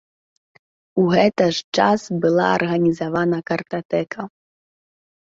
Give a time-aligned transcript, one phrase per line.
[1.01, 4.27] У гэта ж час была арганізавана картатэка.